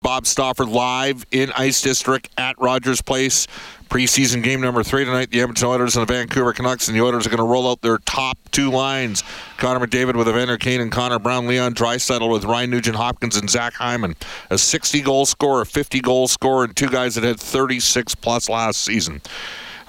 [0.00, 3.48] Bob Stauffer live in Ice District at Rogers Place.
[3.90, 5.30] Preseason game number three tonight.
[5.30, 7.80] The Edmonton Oilers and the Vancouver Canucks, and the Oilers are going to roll out
[7.80, 9.24] their top two lines.
[9.56, 13.50] Connor McDavid with Evander Kane and Connor Brown, Leon Draisaitl with Ryan Nugent Hopkins and
[13.50, 14.14] Zach Hyman.
[14.50, 18.48] A 60 goal scorer, a 50 goal scorer, and two guys that had 36 plus
[18.48, 19.20] last season.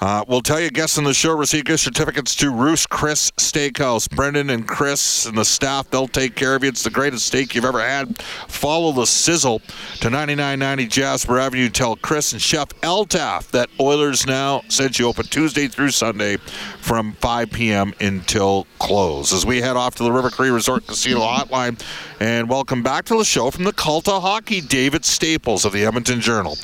[0.00, 4.08] Uh, we'll tell you, guests on the show receive gift certificates to Ruth's Chris Steakhouse.
[4.08, 6.70] Brendan and Chris and the staff, they'll take care of you.
[6.70, 8.18] It's the greatest steak you've ever had.
[8.48, 9.60] Follow the sizzle
[10.00, 11.68] to 9990 Jasper Avenue.
[11.68, 16.38] Tell Chris and Chef Eltaf that Oilers Now sent you open Tuesday through Sunday
[16.80, 17.92] from 5 p.m.
[18.00, 19.34] until close.
[19.34, 21.78] As we head off to the River Cree Resort Casino Hotline,
[22.20, 25.84] and welcome back to the show from the Cult of Hockey, David Staples of the
[25.84, 26.56] Edmonton Journal.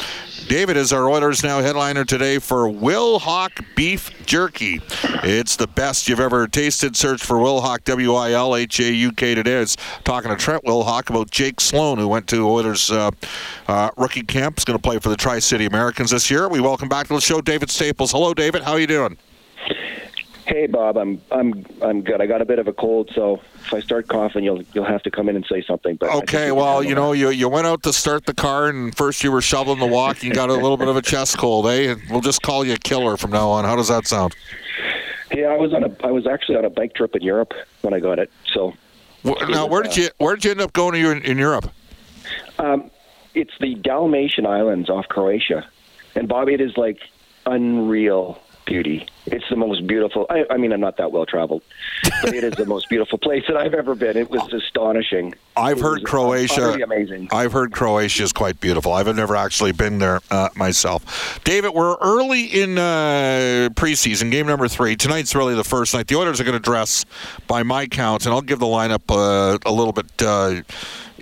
[0.49, 4.81] David is our Oilers Now headliner today for Wilhauk Beef Jerky.
[5.25, 6.95] It's the best you've ever tasted.
[6.95, 9.55] Search for Wilhauk, W I L H A U K today.
[9.55, 13.11] It's talking to Trent Wilhauk about Jake Sloan, who went to Oilers uh,
[13.67, 14.59] uh, rookie camp.
[14.59, 16.49] Is going to play for the Tri City Americans this year.
[16.49, 18.13] We welcome back to the show David Staples.
[18.13, 18.63] Hello, David.
[18.63, 19.19] How are you doing?
[20.47, 22.21] Hey Bob, I'm I'm I'm good.
[22.21, 25.03] I got a bit of a cold, so if I start coughing, you'll you'll have
[25.03, 25.97] to come in and say something.
[25.97, 29.25] But okay, well, you know, you you went out to start the car, and first
[29.25, 31.67] you were shoveling the walk, and you got a little bit of a chest cold,
[31.67, 31.97] eh?
[32.11, 33.65] We'll just call you a killer from now on.
[33.65, 34.37] How does that sound?
[35.35, 37.53] Yeah, I was on a I was actually on a bike trip in Europe
[37.83, 38.31] when I got it.
[38.55, 38.73] So
[39.25, 41.73] now, where did you where did you end up going to in, in Europe?
[42.61, 42.93] Um,
[43.35, 45.69] it's the Dalmatian Islands off Croatia,
[46.15, 47.01] and Bobby, it is like
[47.47, 49.07] unreal beauty.
[49.27, 50.27] It's the most beautiful.
[50.29, 51.63] I, I mean, I'm not that well traveled,
[52.23, 54.17] but it is the most beautiful place that I've ever been.
[54.17, 55.35] It was astonishing.
[55.57, 56.73] I've it heard Croatia.
[56.83, 57.29] Amazing.
[57.33, 58.93] I've heard Croatia is quite beautiful.
[58.93, 61.41] I've never actually been there uh, myself.
[61.45, 64.97] David, we're early in uh, preseason, game number three.
[64.97, 66.09] Tonight's really the first night.
[66.09, 67.05] The Oilers are going to dress,
[67.47, 70.63] by my count, and I'll give the lineup uh, a little bit uh,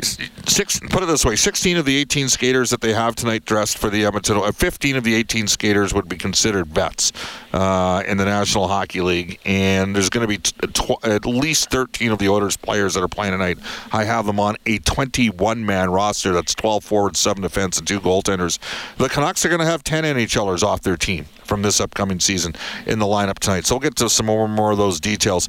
[0.03, 3.79] six, put it this way 16 of the 18 skaters that they have tonight dressed
[3.79, 7.13] for the Edmonton, uh, 15 of the 18 skaters would be considered vets
[7.53, 9.39] uh, in the National Hockey League.
[9.45, 13.03] And there's going to be t- tw- at least 13 of the Oilers players that
[13.03, 13.59] are playing tonight.
[13.93, 18.01] I have them on a 21 man roster that's 12 forwards, 7 defense, and 2
[18.01, 18.59] goaltenders.
[18.97, 22.55] The Canucks are going to have 10 NHLers off their team from this upcoming season
[22.87, 23.67] in the lineup tonight.
[23.67, 25.49] So we'll get to some more, more of those details.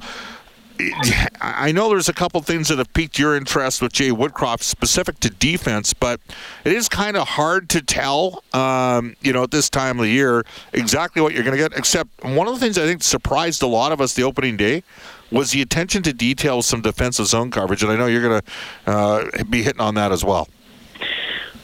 [1.40, 5.20] I know there's a couple things that have piqued your interest with Jay Woodcroft specific
[5.22, 6.20] to defense, but
[6.66, 10.12] it is kind of hard to tell, um, you know, at this time of the
[10.12, 10.44] year
[10.74, 11.78] exactly what you're going to get.
[11.78, 14.84] Except one of the things I think surprised a lot of us the opening day
[15.32, 18.92] was the attention to detail some defensive zone coverage, and I know you're going to
[18.92, 20.48] uh, be hitting on that as well.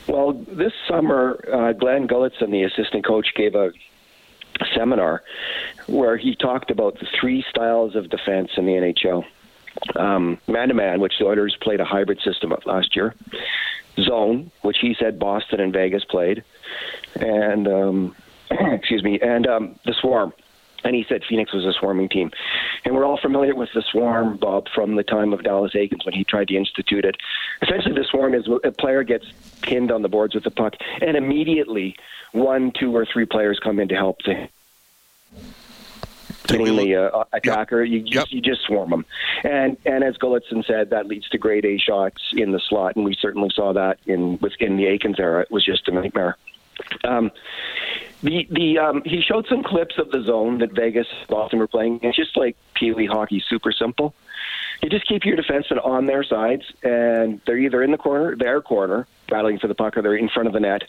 [0.08, 3.72] Well, this summer, uh, Glenn Gulutzan, the assistant coach, gave a
[4.76, 5.24] seminar
[5.88, 9.26] where he talked about the three styles of defense in the NHL.
[10.48, 13.16] Man to man, which the Oilers played a hybrid system of last year.
[14.00, 16.44] Zone, which he said Boston and Vegas played,
[17.16, 18.16] and um,
[18.52, 20.34] excuse me, and um, the Swarm.
[20.84, 22.32] And he said Phoenix was a swarming team.
[22.86, 26.16] And we're all familiar with the swarm, Bob, from the time of Dallas Eakins when
[26.16, 27.18] he tried to institute it.
[27.62, 29.28] Essentially, the swarm is a player gets
[29.62, 31.96] pinned on the boards with the puck, and immediately
[32.32, 34.50] one, two, or three players come in to help the
[36.50, 37.84] hitting the uh, attacker.
[37.84, 38.06] Yep.
[38.06, 38.28] You, yep.
[38.30, 39.06] you just swarm them,
[39.44, 43.06] and and as Gulutzan said, that leads to grade A shots in the slot, and
[43.06, 45.42] we certainly saw that in within the Eakins era.
[45.42, 46.38] It was just a nightmare.
[47.04, 47.32] Um,
[48.24, 52.00] the the um, he showed some clips of the zone that Vegas Boston were playing.
[52.04, 54.14] It's just like Pee Wee hockey, super simple.
[54.82, 58.62] You just keep your defensemen on their sides, and they're either in the corner, their
[58.62, 60.84] corner, battling for the puck, or they're in front of the net,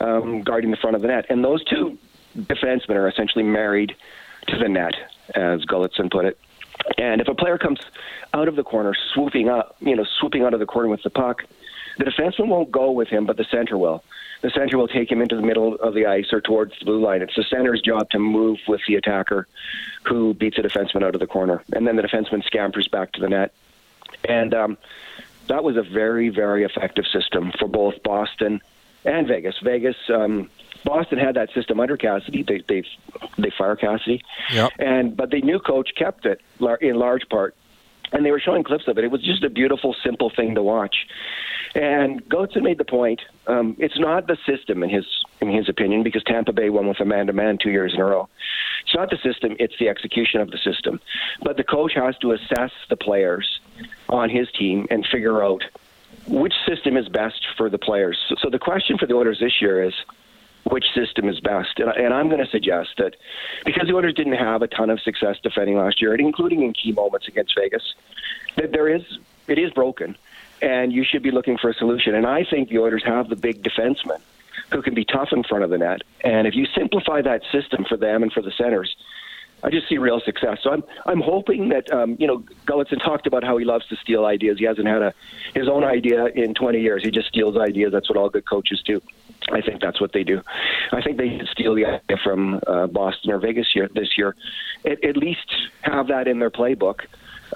[0.00, 1.26] um, guarding the front of the net.
[1.28, 1.98] And those two
[2.36, 3.94] defensemen are essentially married
[4.48, 4.94] to the net,
[5.34, 6.38] as Gulutzan put it.
[6.98, 7.80] And if a player comes
[8.32, 11.10] out of the corner, swooping up, you know, swooping out of the corner with the
[11.10, 11.44] puck,
[11.98, 14.02] the defenseman won't go with him, but the center will.
[14.42, 17.00] The center will take him into the middle of the ice or towards the blue
[17.00, 17.22] line.
[17.22, 19.46] It's the center's job to move with the attacker
[20.04, 21.62] who beats a defenseman out of the corner.
[21.72, 23.54] And then the defenseman scampers back to the net.
[24.28, 24.78] And um,
[25.46, 28.60] that was a very, very effective system for both Boston
[29.04, 29.56] and Vegas.
[29.62, 30.50] Vegas, um,
[30.84, 32.42] Boston had that system under Cassidy.
[32.42, 32.84] They they
[33.38, 34.22] they fire Cassidy,
[34.52, 34.72] Yep.
[34.78, 36.40] and but the new coach kept it
[36.80, 37.54] in large part,
[38.12, 39.04] and they were showing clips of it.
[39.04, 41.06] It was just a beautiful, simple thing to watch.
[41.74, 45.06] And Goetze made the point: um, it's not the system in his
[45.40, 48.28] in his opinion, because Tampa Bay won with a man-to-man two years in a row.
[48.84, 51.00] It's not the system; it's the execution of the system.
[51.42, 53.60] But the coach has to assess the players
[54.08, 55.64] on his team and figure out
[56.26, 58.18] which system is best for the players.
[58.40, 59.94] So, the question for the Oilers this year is
[60.64, 61.78] which system is best.
[61.78, 63.16] And, and I'm going to suggest that
[63.64, 66.92] because the Oilers didn't have a ton of success defending last year, including in key
[66.92, 67.94] moments against Vegas,
[68.56, 69.02] that there is
[69.46, 70.16] it is broken,
[70.62, 72.14] and you should be looking for a solution.
[72.14, 74.20] And I think the Oilers have the big defensemen
[74.70, 76.02] who can be tough in front of the net.
[76.22, 78.96] And if you simplify that system for them and for the centers,
[79.64, 80.58] I just see real success.
[80.62, 83.96] So I'm I'm hoping that um, you know Gulutzan talked about how he loves to
[83.96, 84.58] steal ideas.
[84.58, 85.14] He hasn't had a
[85.54, 87.02] his own idea in 20 years.
[87.02, 87.90] He just steals ideas.
[87.90, 89.00] That's what all good coaches do.
[89.50, 90.42] I think that's what they do.
[90.92, 94.36] I think they steal the idea from uh, Boston or Vegas year, this year.
[94.84, 95.50] At, at least
[95.82, 97.00] have that in their playbook.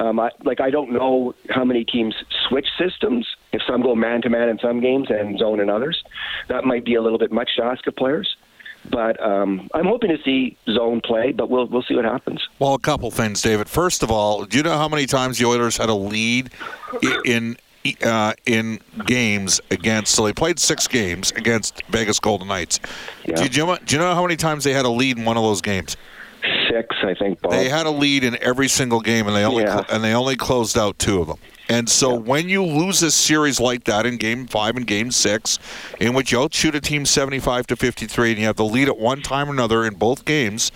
[0.01, 2.15] Um, I, like I don't know how many teams
[2.49, 3.27] switch systems.
[3.53, 6.03] If some go man to man in some games and zone in others,
[6.49, 8.37] that might be a little bit much to ask of players.
[8.91, 12.41] But um, I'm hoping to see zone play, but we'll we'll see what happens.
[12.59, 13.69] Well, a couple things, David.
[13.69, 16.51] First of all, do you know how many times the Oilers had a lead
[17.25, 17.57] in
[18.03, 20.15] uh, in games against?
[20.15, 22.81] So they played six games against Vegas Golden Knights.
[23.27, 23.37] Yeah.
[23.37, 25.25] Do, you, do you- do you know how many times they had a lead in
[25.25, 25.97] one of those games?
[26.71, 27.41] Six, I think.
[27.43, 27.51] Bob.
[27.53, 29.73] They had a lead in every single game, and they only Yeah.
[29.83, 31.39] cl- and they only closed out two of them.
[31.69, 35.59] And so when you lose a series like that in Game Five and Game Six,
[36.01, 38.99] in which you outshoot a team seventy-five to fifty-three, and you have the lead at
[38.99, 40.73] one time or another in both games,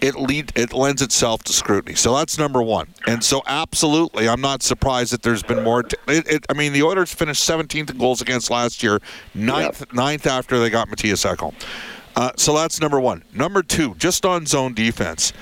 [0.00, 1.94] it lead it lends itself to scrutiny.
[1.94, 2.88] So that's number one.
[3.06, 5.82] And so absolutely, I'm not surprised that there's been more.
[5.82, 9.00] T- it, it, I mean, the Oilers finished 17th in goals against last year,
[9.34, 11.54] ninth ninth after they got Mattias Ekholm.
[12.16, 13.24] Uh, so that's number one.
[13.32, 15.32] Number two, just on zone defense.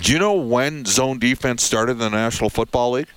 [0.00, 3.08] Do you know when zone defense started in the National Football League?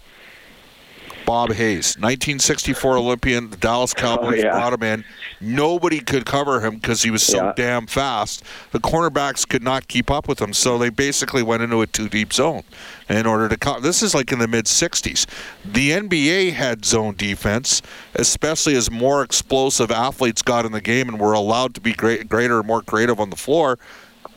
[1.31, 4.51] Bob Hayes, 1964 Olympian, the Dallas oh, Cowboys yeah.
[4.51, 5.05] brought him in.
[5.39, 7.53] Nobody could cover him because he was so Yeah.
[7.55, 8.43] damn fast.
[8.73, 12.09] The cornerbacks could not keep up with him, so they basically went into a two
[12.09, 12.63] deep zone
[13.07, 13.55] in order to.
[13.55, 15.25] Co- this is like in the mid 60s.
[15.63, 17.81] The NBA had zone defense,
[18.13, 22.27] especially as more explosive athletes got in the game and were allowed to be great,
[22.27, 23.79] greater and more creative on the floor.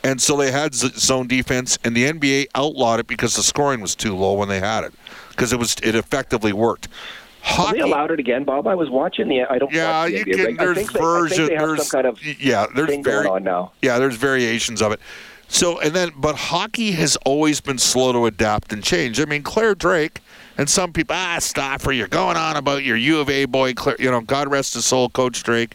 [0.05, 3.97] And so they had zone defense, and the NBA outlawed it because the scoring was
[3.97, 4.93] too low when they had it,
[5.35, 6.89] because it was it effectively worked.
[7.43, 8.67] Hockey, they allowed it again, Bob?
[8.67, 9.43] I was watching the.
[9.43, 9.71] I don't.
[9.71, 10.57] yeah, you can.
[10.57, 11.37] There's think they, I version.
[11.37, 12.67] think they have There's kind of yeah.
[12.75, 13.73] There's very, going on now.
[13.83, 15.01] Yeah, there's variations of it.
[15.49, 19.21] So and then, but hockey has always been slow to adapt and change.
[19.21, 20.21] I mean, Clare Drake
[20.57, 23.75] and some people ah stop where you're going on about your U of A boy.
[23.75, 25.75] Claire, you know, God rest his soul, Coach Drake.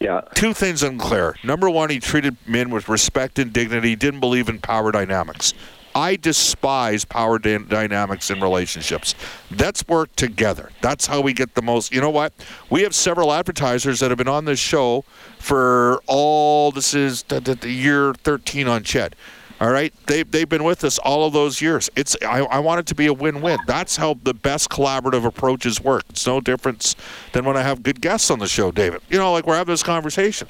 [0.00, 0.22] Yeah.
[0.34, 1.36] Two things unclear.
[1.44, 3.94] Number one, he treated men with respect and dignity.
[3.94, 5.54] Didn't believe in power dynamics.
[5.94, 9.14] I despise power dy- dynamics in relationships.
[9.50, 10.70] Let's work together.
[10.80, 11.92] That's how we get the most.
[11.92, 12.32] You know what?
[12.70, 15.04] We have several advertisers that have been on this show
[15.38, 16.70] for all.
[16.70, 19.14] This is the, the, the year 13 on CHED.
[19.60, 21.88] All right, they they've been with us all of those years.
[21.94, 23.60] It's I, I want it to be a win-win.
[23.64, 26.02] That's how the best collaborative approaches work.
[26.08, 26.96] It's no difference
[27.30, 29.02] than when I have good guests on the show, David.
[29.08, 30.48] You know, like we're having this conversation,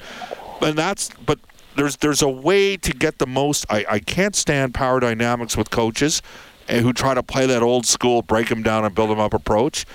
[0.62, 1.38] and that's but
[1.76, 3.66] there's there's a way to get the most.
[3.70, 6.22] I, I can't stand power dynamics with coaches
[6.68, 9.34] eh, who try to play that old school break them down and build them up
[9.34, 9.86] approach.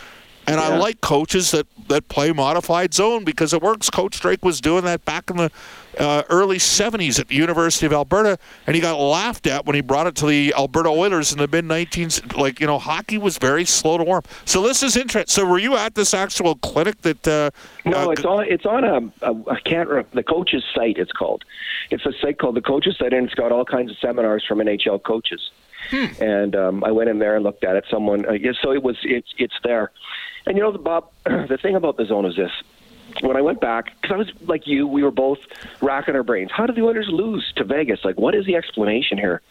[0.48, 3.90] And I like coaches that, that play modified zone because it works.
[3.90, 5.52] Coach Drake was doing that back in the
[6.00, 9.82] uh, early 70s at the University of Alberta, and he got laughed at when he
[9.82, 12.36] brought it to the Alberta Oilers in the mid 19s.
[12.38, 14.24] Like, you know, hockey was very slow to warm.
[14.46, 15.32] So this is interesting.
[15.32, 17.28] So were you at this actual clinic that.
[17.28, 17.52] Uh,
[17.86, 18.46] No, uh, it's on.
[18.48, 19.52] It's on a, a.
[19.52, 19.90] I can't.
[19.90, 20.98] re- The coaches' site.
[20.98, 21.44] It's called.
[21.90, 24.60] It's a site called the coaches' site, and it's got all kinds of seminars from
[24.60, 25.52] NHL coaches.
[25.92, 27.86] And um, I went in there and looked at it.
[27.90, 28.26] Someone.
[28.28, 28.98] Uh, yeah, so it was.
[29.04, 29.34] It's.
[29.38, 29.92] It's there.
[30.46, 31.10] And you know, the Bob.
[31.26, 32.52] the thing about the zone is this.
[33.22, 35.40] When I went back, because I was like you, we were both
[35.82, 36.52] racking our brains.
[36.52, 38.04] How did the Oilers lose to Vegas?
[38.04, 39.42] Like, what is the explanation here?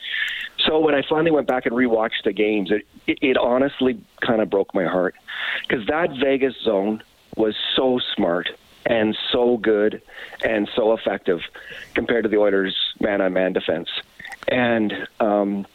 [0.66, 4.40] So when I finally went back and rewatched the games, it it, it honestly kind
[4.40, 5.14] of broke my heart
[5.66, 7.02] because that Vegas zone
[7.36, 8.48] was so smart
[8.86, 10.00] and so good
[10.44, 11.40] and so effective
[11.94, 13.88] compared to the Oilers' man-on-man defense.
[14.48, 15.66] and um,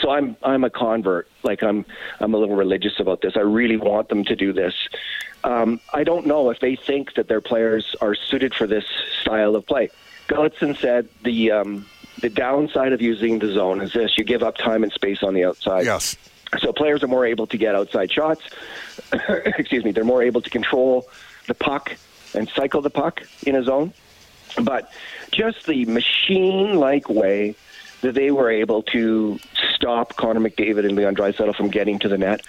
[0.00, 1.28] so I'm I'm a convert.
[1.42, 1.84] Like I'm
[2.20, 3.34] I'm a little religious about this.
[3.36, 4.74] I really want them to do this.
[5.44, 8.84] Um, I don't know if they think that their players are suited for this
[9.20, 9.90] style of play.
[10.28, 11.86] Gulutzan said the um,
[12.20, 15.34] the downside of using the zone is this: you give up time and space on
[15.34, 15.84] the outside.
[15.84, 16.16] Yes.
[16.60, 18.42] So players are more able to get outside shots.
[19.28, 19.92] Excuse me.
[19.92, 21.08] They're more able to control
[21.46, 21.96] the puck
[22.34, 23.92] and cycle the puck in a zone.
[24.62, 24.90] But
[25.32, 27.56] just the machine-like way
[28.02, 29.38] that they were able to
[29.84, 32.40] stop Connor McDavid and Leon Draisaitl from getting to the net.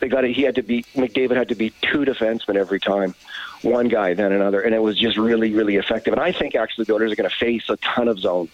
[0.00, 0.36] They got it.
[0.36, 3.14] He had to be McDavid had to be two defensemen every time,
[3.62, 6.12] one guy then another, and it was just really really effective.
[6.12, 8.50] And I think actually the Oilers are going to face a ton of zone.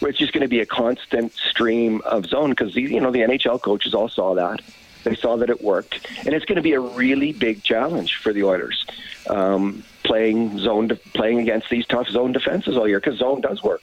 [0.00, 3.60] It's just going to be a constant stream of zone because you know the NHL
[3.60, 4.62] coaches all saw that.
[5.04, 8.32] They saw that it worked, and it's going to be a really big challenge for
[8.32, 8.86] the Oilers
[9.28, 13.62] um, playing zone, de- playing against these tough zone defenses all year because zone does
[13.62, 13.82] work.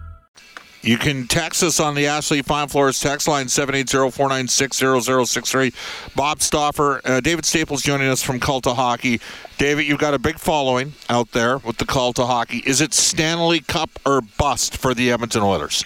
[0.83, 6.15] You can text us on the Ashley Fine Floors text line 780-496-0063.
[6.15, 9.21] Bob Stauffer, uh, David Staples joining us from Cult of Hockey.
[9.59, 12.63] David, you've got a big following out there with the Cult of Hockey.
[12.65, 15.85] Is it Stanley Cup or bust for the Edmonton Oilers?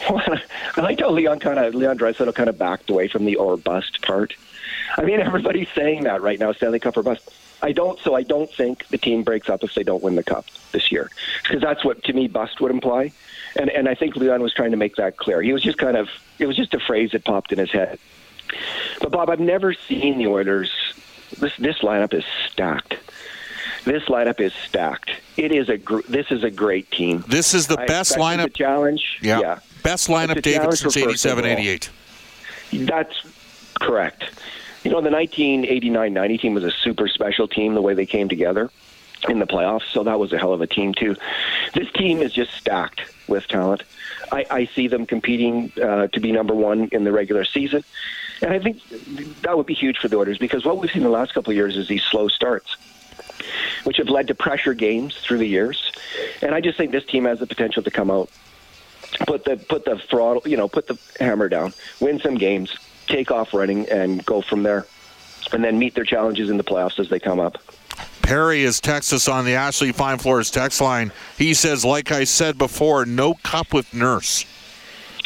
[0.08, 3.56] I like how Leon kind of Leon Draisaitl kind of backed away from the or
[3.56, 4.34] bust part.
[4.96, 7.30] I mean, everybody's saying that right now, Stanley Cup or bust.
[7.62, 7.98] I don't.
[8.00, 10.92] So I don't think the team breaks up if they don't win the cup this
[10.92, 11.10] year,
[11.42, 13.12] because that's what to me bust would imply.
[13.56, 15.40] And and I think Leon was trying to make that clear.
[15.40, 17.98] He was just kind of it was just a phrase that popped in his head.
[19.00, 20.70] But Bob, I've never seen the Oilers.
[21.38, 22.96] This this lineup is stacked.
[23.84, 25.10] This lineup is stacked.
[25.36, 27.24] It is a gr- this is a great team.
[27.28, 28.44] This is the I best lineup.
[28.44, 29.18] The challenge.
[29.22, 29.40] yeah.
[29.40, 29.58] yeah.
[29.82, 31.58] Best lineup, David, since for first 87 overall.
[31.58, 31.90] 88.
[32.72, 33.22] That's
[33.80, 34.24] correct.
[34.86, 37.74] You know, the 1989-90 team was a super special team.
[37.74, 38.70] The way they came together
[39.28, 41.16] in the playoffs, so that was a hell of a team too.
[41.74, 43.82] This team is just stacked with talent.
[44.30, 47.82] I, I see them competing uh, to be number one in the regular season,
[48.40, 48.80] and I think
[49.42, 51.56] that would be huge for the Oilers because what we've seen the last couple of
[51.56, 52.76] years is these slow starts,
[53.82, 55.90] which have led to pressure games through the years.
[56.42, 58.30] And I just think this team has the potential to come out
[59.26, 62.76] put the put the throttle, you know, put the hammer down, win some games,
[63.06, 64.86] take off running, and go from there,
[65.52, 67.58] and then meet their challenges in the playoffs as they come up.
[68.22, 71.12] Perry is text us on the Ashley Fine Floors text line.
[71.38, 74.44] He says, like I said before, no cup with Nurse.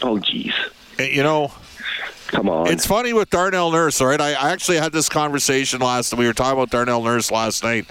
[0.03, 0.53] Oh, geez,
[0.99, 1.51] Uh, You know,
[2.29, 2.69] come on.
[2.69, 4.21] It's funny with Darnell Nurse, all right?
[4.21, 6.15] I, I actually had this conversation last.
[6.15, 7.87] We were talking about Darnell Nurse last night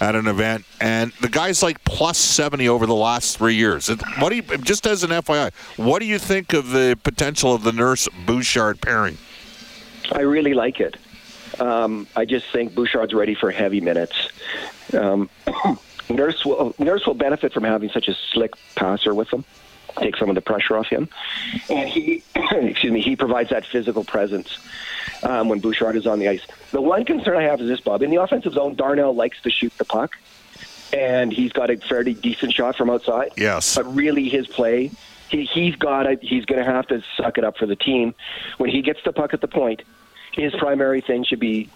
[0.00, 3.88] at an event, and the guy's like plus seventy over the last three years.
[3.90, 5.52] It- What do you just as an FYI?
[5.76, 9.18] What do you think of the potential of the Nurse Bouchard pairing?
[10.12, 10.96] I really like it.
[11.60, 14.28] Um, I just think Bouchard's ready for heavy minutes.
[14.92, 15.30] Um,
[16.10, 19.44] Nurse will Nurse will benefit from having such a slick passer with him.
[19.96, 21.08] Take some of the pressure off him,
[21.70, 24.58] and he, excuse me, he provides that physical presence
[25.22, 26.40] um, when Bouchard is on the ice.
[26.72, 28.02] The one concern I have is this, Bob.
[28.02, 30.16] In the offensive zone, Darnell likes to shoot the puck,
[30.92, 33.30] and he's got a fairly decent shot from outside.
[33.36, 33.76] Yes.
[33.76, 34.90] But really, his play,
[35.28, 38.14] he, he's got to, he's going to have to suck it up for the team.
[38.58, 39.82] When he gets the puck at the point,
[40.32, 41.70] his primary thing should be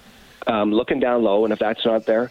[0.47, 2.31] um, looking down low, and if that's not there,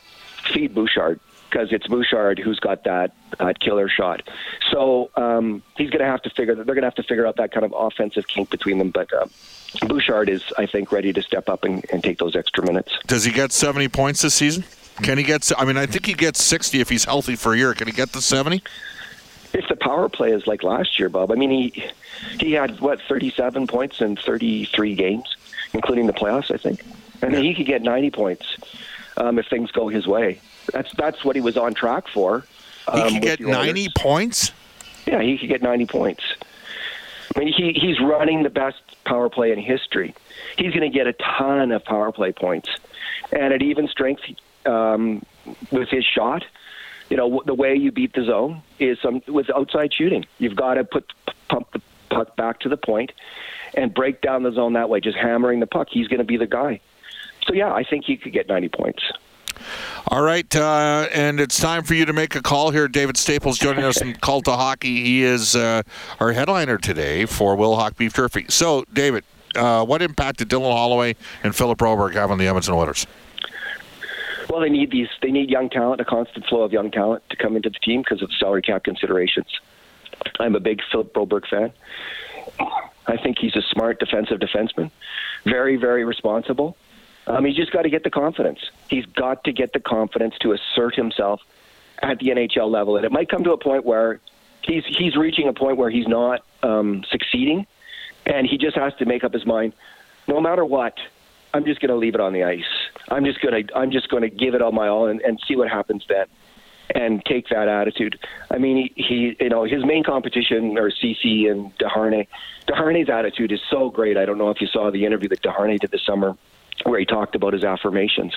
[0.53, 1.19] feed Bouchard
[1.49, 4.27] because it's Bouchard who's got that uh, killer shot.
[4.71, 6.55] So um, he's going to have to figure.
[6.55, 8.91] That they're going to have to figure out that kind of offensive kink between them.
[8.91, 9.25] But uh,
[9.87, 12.91] Bouchard is, I think, ready to step up and, and take those extra minutes.
[13.07, 14.65] Does he get seventy points this season?
[15.03, 15.49] Can he get?
[15.57, 17.73] I mean, I think he gets sixty if he's healthy for a year.
[17.73, 18.61] Can he get the seventy?
[19.53, 21.91] If the power play is like last year, Bob, I mean, he
[22.39, 25.35] he had what 37 points in 33 games,
[25.73, 26.83] including the playoffs, I think.
[27.21, 28.57] and mean, he could get 90 points
[29.17, 30.39] um, if things go his way.
[30.73, 32.45] That's that's what he was on track for.
[32.93, 33.57] He um, can with get the Oilers.
[33.57, 34.51] ninety points.
[35.05, 36.23] Yeah, he could get 90 points.
[37.35, 40.13] I mean, he, he's running the best power play in history.
[40.57, 42.69] He's going to get a ton of power play points.
[43.31, 44.23] And at even strength
[44.65, 45.25] um,
[45.71, 46.43] with his shot,
[47.09, 50.25] you know, the way you beat the zone is some, with outside shooting.
[50.39, 51.11] You've got to put
[51.49, 53.11] pump the puck back to the point
[53.73, 55.87] and break down the zone that way, just hammering the puck.
[55.89, 56.79] He's going to be the guy.
[57.45, 59.03] So, yeah, I think he could get 90 points.
[60.09, 62.87] All right, uh, and it's time for you to make a call here.
[62.87, 65.03] David Staples joining us from Cult of Hockey.
[65.03, 65.81] He is uh,
[66.19, 68.45] our headliner today for Wilhauk Beef Jerky.
[68.49, 69.23] So, David,
[69.55, 73.07] uh, what impact did Dylan Holloway and Philip Broberg have on the Edmonton Oilers?
[74.49, 75.09] Well, they need these.
[75.21, 78.01] They need young talent, a constant flow of young talent to come into the team
[78.01, 79.47] because of salary cap considerations.
[80.39, 81.73] I'm a big Philip Broberg fan.
[83.07, 84.91] I think he's a smart defensive defenseman,
[85.43, 86.77] very, very responsible.
[87.25, 88.59] Um, he's just got to get the confidence.
[88.89, 91.41] He's got to get the confidence to assert himself
[92.01, 94.19] at the NHL level, and it might come to a point where
[94.61, 97.65] he's he's reaching a point where he's not um, succeeding,
[98.25, 99.73] and he just has to make up his mind.
[100.27, 100.97] No matter what,
[101.53, 102.63] I'm just going to leave it on the ice.
[103.09, 105.39] I'm just going to I'm just going to give it all my all and, and
[105.47, 106.25] see what happens then,
[106.93, 108.19] and take that attitude.
[108.51, 112.27] I mean, he, he you know his main competition are Ceci and Desharnais.
[112.67, 114.17] Desharnais' attitude is so great.
[114.17, 116.37] I don't know if you saw the interview that Desharnais did this summer
[116.83, 118.33] where he talked about his affirmations.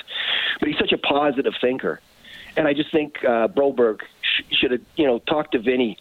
[0.59, 2.01] But he's such a positive thinker.
[2.57, 5.99] And I just think uh, Broberg sh- should have, you know, talked to Vinny,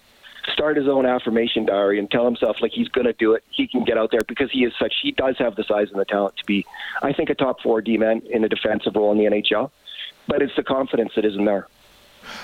[0.52, 3.44] start his own affirmation diary, and tell himself like he's going to do it.
[3.50, 4.94] He can get out there because he is such.
[5.02, 6.66] He does have the size and the talent to be,
[7.02, 9.72] I think, a top four D man in a defensive role in the NHL.
[10.28, 11.68] But it's the confidence that isn't there.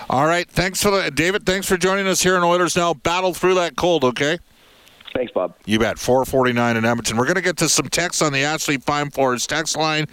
[0.09, 1.45] All right, thanks for the David.
[1.45, 2.93] Thanks for joining us here in Oilers Now.
[2.93, 4.39] Battle through that cold, okay?
[5.15, 5.55] Thanks, Bob.
[5.65, 5.97] You bet.
[5.97, 7.15] 449 in Edmonton.
[7.15, 10.07] We're going to get to some texts on the Ashley Fine Floors text line.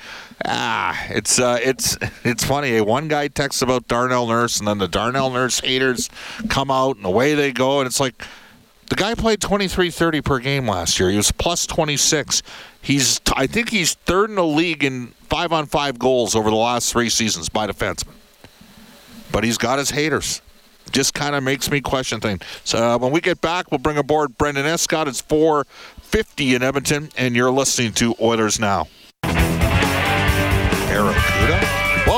[0.44, 2.76] Ah, it's uh, it's it's funny.
[2.76, 6.08] A one guy texts about Darnell Nurse, and then the Darnell Nurse haters
[6.48, 7.80] come out, and away they go.
[7.80, 8.24] And it's like
[8.90, 11.10] the guy played 23-30 per game last year.
[11.10, 12.40] He was plus 26.
[12.80, 16.54] He's I think he's third in the league in five on five goals over the
[16.56, 18.14] last three seasons by defenseman.
[19.32, 20.42] But he's got his haters
[20.90, 22.42] just kind of makes me question things.
[22.64, 25.08] So uh, when we get back, we'll bring aboard Brendan Escott.
[25.08, 28.88] It's 450 in Edmonton, and you're listening to Oilers Now.
[30.92, 31.71] Barracuda?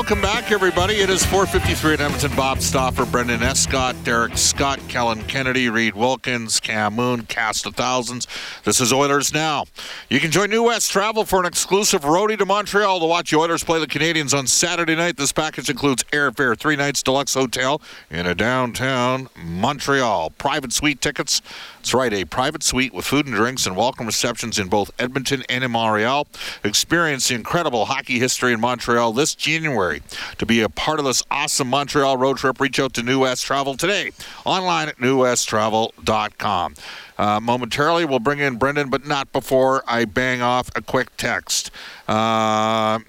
[0.05, 0.97] Welcome back, everybody.
[0.97, 2.35] It is 4:53 at Edmonton.
[2.35, 8.27] Bob Stauffer, Brendan Escott, Derek Scott, Kellen Kennedy, Reed Wilkins, Cam Moon, cast of thousands.
[8.65, 9.65] This is Oilers now.
[10.07, 13.37] You can join New West Travel for an exclusive roadie to Montreal to watch the
[13.37, 15.17] Oilers play the Canadiens on Saturday night.
[15.17, 21.41] This package includes airfare, three nights deluxe hotel in a downtown Montreal, private suite tickets.
[21.77, 25.43] That's right, a private suite with food and drinks and welcome receptions in both Edmonton
[25.49, 26.27] and in Montreal.
[26.63, 29.94] Experience the incredible hockey history in Montreal this January.
[30.37, 33.45] To be a part of this awesome Montreal road trip, reach out to New West
[33.45, 34.11] Travel today.
[34.45, 36.75] Online at newwesttravel.com.
[37.17, 41.71] Uh, momentarily, we'll bring in Brendan, but not before I bang off a quick text.
[42.07, 42.99] Uh,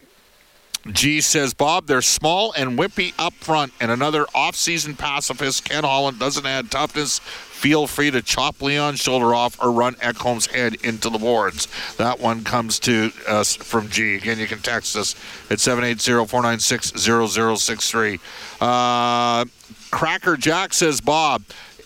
[0.93, 6.19] G says, Bob, they're small and wimpy up front, and another off-season pacifist, Ken Holland,
[6.19, 7.21] doesn't add toughness.
[7.57, 11.69] Feel free to chop Leon's shoulder off or run Ekholm's head into the boards.
[11.97, 14.17] That one comes to us from G.
[14.17, 15.15] Again, you can text us
[15.51, 18.21] at 780-496-0063.
[18.61, 19.47] Uh,
[19.91, 21.45] Cracker Jack says, Bob,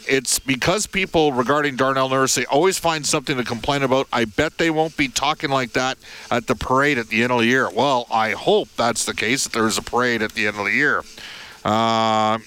[0.08, 4.08] it's because people regarding Darnell Nurse, they always find something to complain about.
[4.12, 5.98] I bet they won't be talking like that
[6.32, 7.70] at the parade at the end of the year.
[7.70, 10.72] Well, I hope that's the case, that there's a parade at the end of the
[10.72, 11.04] year.
[11.64, 12.38] Uh,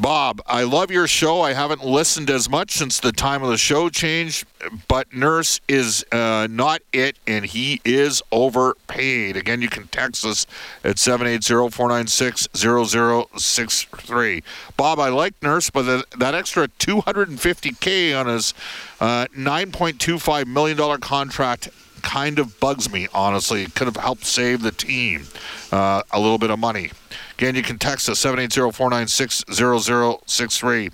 [0.00, 1.40] Bob, I love your show.
[1.40, 4.46] I haven't listened as much since the time of the show changed,
[4.86, 9.36] but Nurse is uh, not it, and he is overpaid.
[9.36, 10.46] Again, you can text us
[10.84, 14.44] at 780 496 0063.
[14.76, 18.54] Bob, I like Nurse, but the, that extra 250K on his
[19.00, 21.70] uh, $9.25 million contract
[22.02, 23.62] kind of bugs me, honestly.
[23.62, 25.24] It could have helped save the team
[25.72, 26.90] uh, a little bit of money.
[27.34, 30.90] Again, you can text us 780-496-0063.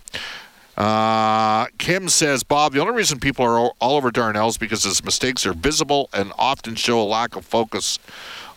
[0.76, 5.04] Uh, Kim says, Bob, the only reason people are all over Darnell is because his
[5.04, 7.98] mistakes are visible and often show a lack of focus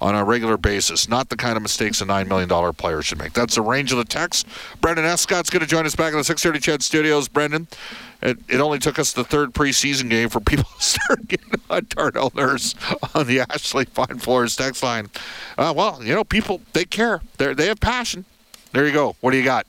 [0.01, 1.07] on a regular basis.
[1.07, 3.33] Not the kind of mistakes a $9 million player should make.
[3.33, 4.47] That's the range of the text.
[4.81, 7.27] Brendan Escott's going to join us back in the 630 CHED Studios.
[7.27, 7.67] Brendan,
[8.21, 11.85] it, it only took us the third preseason game for people to start getting on
[11.89, 12.75] Darnell Nurse
[13.13, 15.09] on the Ashley Fine Floors text line.
[15.57, 17.21] Uh, well, you know, people, they care.
[17.37, 18.25] they they have passion.
[18.73, 19.15] There you go.
[19.21, 19.65] What do you got?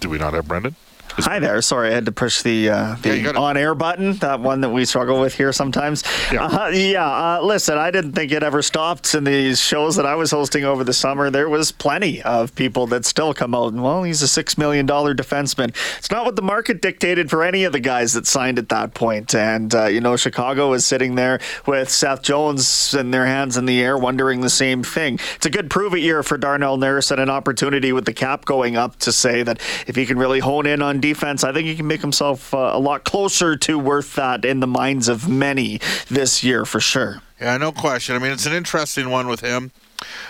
[0.00, 0.76] Do we not have Brendan?
[1.18, 1.60] Hi there.
[1.62, 4.14] Sorry, I had to push the, uh, the Yeah, on-air button.
[4.14, 6.04] That one that we struggle with here sometimes.
[6.32, 6.46] Yeah.
[6.46, 7.06] Uh, yeah.
[7.06, 10.64] Uh, listen, I didn't think it ever stopped in these shows that I was hosting
[10.64, 11.30] over the summer.
[11.30, 14.86] There was plenty of people that still come out and well, he's a six million
[14.86, 15.74] dollar defenseman.
[15.98, 18.94] It's not what the market dictated for any of the guys that signed at that
[18.94, 19.34] point.
[19.34, 23.66] And uh, you know, Chicago is sitting there with Seth Jones and their hands in
[23.66, 25.18] the air, wondering the same thing.
[25.36, 28.44] It's a good prove it year for Darnell Nurse and an opportunity with the cap
[28.44, 31.66] going up to say that if he can really hone in on defense, I think
[31.66, 35.28] he can make himself uh, a lot closer to worth that in the minds of
[35.28, 37.22] many this year for sure.
[37.40, 38.16] Yeah, no question.
[38.16, 39.72] I mean, it's an interesting one with him.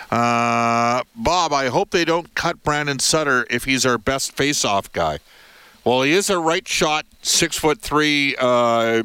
[0.09, 5.19] Uh, Bob, I hope they don't cut Brandon Sutter if he's our best face-off guy.
[5.83, 8.35] Well, he is a right shot, six foot three.
[8.39, 9.03] Uh,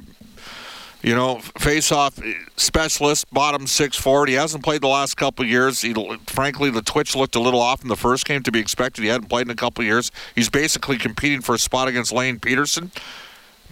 [1.07, 2.19] you know, face-off
[2.57, 4.29] specialist, bottom six forward.
[4.29, 5.81] He hasn't played the last couple years.
[5.81, 5.95] He,
[6.27, 9.03] frankly, the twitch looked a little off in the first game to be expected.
[9.03, 10.11] He hadn't played in a couple years.
[10.35, 12.91] He's basically competing for a spot against Lane Pederson.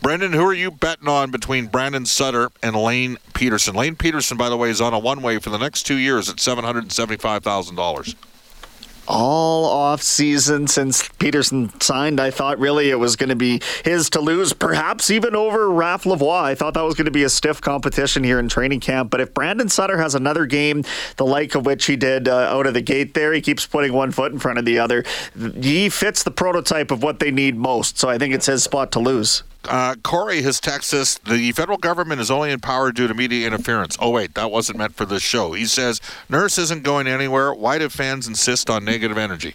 [0.01, 3.75] Brendan, who are you betting on between Brandon Sutter and Lane Pederson?
[3.75, 6.39] Lane Pederson, by the way, is on a one-way for the next two years at
[6.39, 8.15] seven hundred and seventy-five thousand dollars
[9.07, 12.21] all off season since Pederson signed.
[12.21, 16.05] I thought really it was going to be his to lose, perhaps even over Raph
[16.05, 16.43] Lavoie.
[16.43, 19.11] I thought that was going to be a stiff competition here in training camp.
[19.11, 20.85] But if Brandon Sutter has another game,
[21.17, 23.93] the like of which he did uh, out of the gate there, he keeps putting
[23.93, 25.05] one foot in front of the other.
[25.61, 27.99] He fits the prototype of what they need most.
[27.99, 29.43] So I think it's his spot to lose.
[29.67, 33.47] Uh, Corey has texted us the federal government is only in power due to media
[33.47, 33.97] interference.
[34.01, 35.53] Oh, wait, that wasn't meant for this show.
[35.53, 37.55] He says, Nurse isn't going anywhere.
[37.55, 39.55] Why do fans insist on negative energy?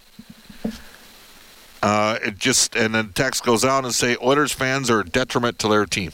[1.82, 5.58] Uh, it just and then text goes on and say Oilers fans are a detriment
[5.60, 6.12] to their team.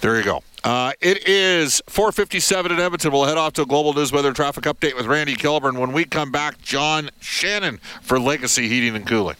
[0.00, 0.42] There you go.
[0.64, 3.12] Uh, it is 4:57 in Edmonton.
[3.12, 6.04] We'll head off to a global news weather traffic update with Randy Kilburn when we
[6.04, 6.60] come back.
[6.62, 9.36] John Shannon for Legacy Heating and Cooling.